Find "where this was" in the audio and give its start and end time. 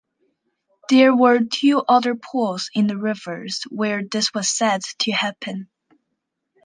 3.69-4.49